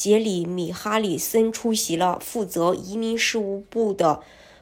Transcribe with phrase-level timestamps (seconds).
[0.00, 4.20] 杰里米哈里森出席了负责移民事务部的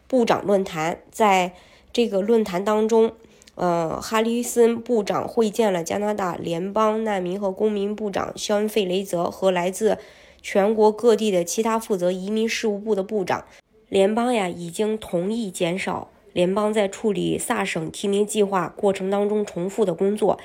[0.09, 1.53] 部长论坛，在
[1.93, 3.13] 这个论坛当中，
[3.55, 9.99] 呃，哈里森部长会见了加拿大联邦难民和公民部长肖恩·费雷泽和来自
[10.43, 13.45] 全国各地的其他负责移民事务部的部长。
[13.89, 20.41] 联邦呀已经同意减少联邦在处理萨省提名计划过程当中重复的工作。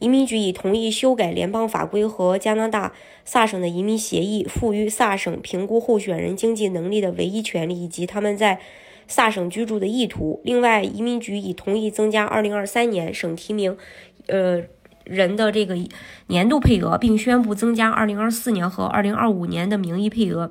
[0.00, 2.92] 移民局已同意修改联邦法规和加拿大
[3.24, 8.58] 萨省的移民协议，赋予萨省评估候选人经济能力的唯一权利以及他们在
[9.06, 10.40] 萨省居住的意图。
[10.42, 13.76] 另外，移民局已同意增加2023年省提名，
[14.26, 14.62] 呃
[15.04, 15.76] 人的这个
[16.28, 20.50] 年度配额，并宣布增加2024年和2025年的名义配额。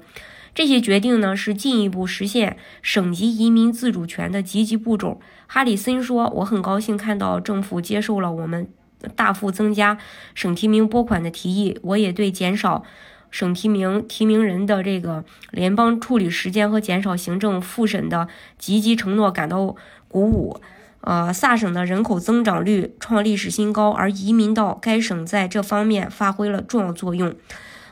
[0.53, 5.19] 这些决定呢，是进一步实现省级移民自主权的积极步骤。
[5.47, 8.67] 哈里森说：“我很高兴看到政府接受了我们。”
[9.15, 9.97] 大幅增加
[10.33, 12.83] 省提名拨款的提议，我也对减少
[13.31, 18.27] 省提名提名人的这个联邦处理时间和减少行政复审的
[18.57, 19.75] 积极承诺感到
[20.07, 20.59] 鼓舞。
[21.01, 27.33] 呃，萨省的人口增长率创历史新高，而移民到该省在这方面发挥了重要作用。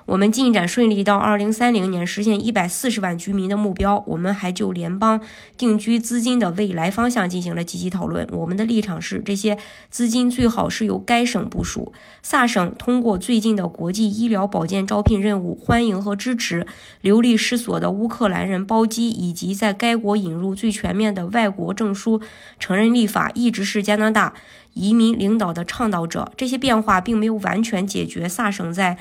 [0.07, 4.01] 我们进展顺利，到二零三零年实现一百四十万居民的目标。
[4.07, 5.19] 我们还就联邦
[5.57, 8.25] 定居资金的未来方向进行了积极讨论。
[8.31, 9.57] 我们的立场是，这些
[9.89, 11.91] 资金最好是由该省部署。
[12.21, 16.65] 萨省通过最近的国际医疗保健招聘任务，欢迎和支持
[17.01, 22.21] 流离失所的乌克兰人包机，以及在该国引入最全面的外国证书
[22.57, 24.33] 承认立法，一直是加拿大
[24.73, 26.31] 移民领导的倡导者。
[26.37, 28.97] 这些变化并没有完全解决萨省在。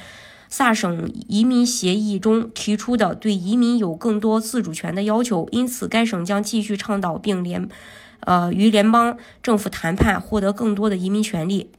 [0.49, 7.69] 萨省移民协议中提出的对移民有更多自主权的要求，因此该省将继续倡导并联，
[8.21, 11.71] 呃，与联邦政府谈判，获得更多的移民权利。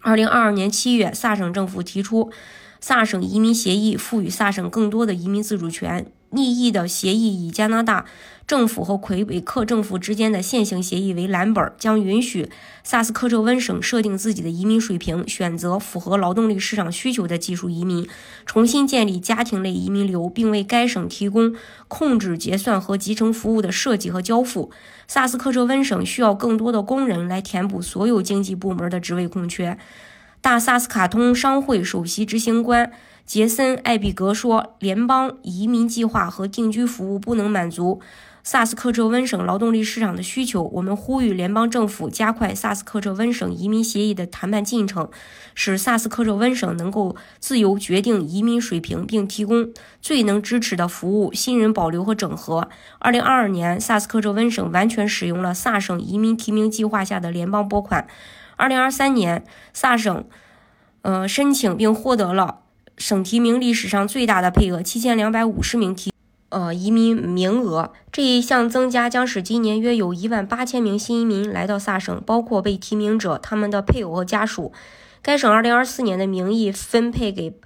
[0.00, 2.30] 二零二二年七月，萨省政府提出
[2.80, 6.06] 萨省移民协议，赋予萨省更多的移民自主权。
[6.34, 8.04] 利益的协议以加拿大
[8.46, 12.50] 政府和魁北克政府之间的现行协议为蓝本，将允许
[12.82, 18.06] 萨斯科彻温省设定自己的移民水平，选择符合劳动力市场需求的技术移民，
[18.44, 21.54] 重新建立家庭类移民流，并为该省提供
[21.88, 24.70] 控制、结算和集成服务的设计和交付。
[25.06, 29.78] 萨斯科彻温省需要更多的工人来填补所有经济部门的职位空缺。
[30.42, 32.92] 大萨斯卡通商会首席执行官。
[33.26, 38.00] 杰森·艾比格说：“联邦移民计划和定居服务不能满足
[38.42, 40.62] 萨斯克彻温省劳动力市场的需求。
[40.74, 45.08] 我们呼吁联邦政府加快萨斯克彻温省移民协议的谈判进程，
[45.54, 52.68] 使萨斯克彻温省能够自由决定移民水平，并提供最能支持的服务、新人保留和整合。
[53.00, 58.06] ”2022 年，萨斯克彻温省完全使用了萨省移民提名计划下的联邦拨款。
[58.58, 60.24] 2023年，萨省，
[61.00, 62.60] 呃，申请并获得了。
[62.96, 66.12] 省提名历史上最大的配额，七千两百五十名提
[66.50, 67.92] 呃移民名额。
[68.12, 74.72] 这一项增加将使今年约有一万八千名新移民来到萨省，包括被提名者、他们的配偶和家属。
[75.20, 77.58] 该省二零二四年的名义分配给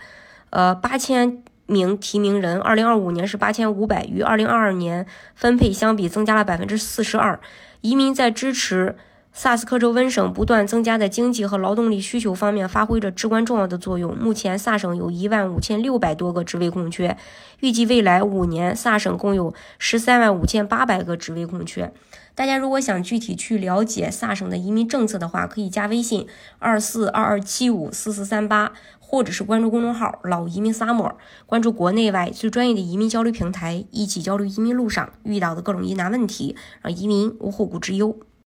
[0.50, 7.38] 呃八千名提名人，二零二五年是八千五百，与二零二二年分配相比增加了百分之四十二。
[7.80, 8.96] 移民在支持。
[9.40, 14.16] 萨斯科州温省不断增加的经济和劳动力需求方面发挥着至关重要的作用。
[14.16, 17.16] 目前，萨省有一万五千六百多个职位空缺，
[17.60, 21.92] 预计未来五年，萨省共有十三万五千八百个职位空缺。
[22.34, 26.26] 大家如果想具体去了解萨省的移民政策的话，可以加微信
[26.58, 31.16] 二四二二七五四四三八，或者是关注公众号“老移民萨摩”，
[31.46, 38.18] 关注国内外最专业的移民交流平台，一起交流移民路上遇到的各种疑难问题，让移民无后顾之忧。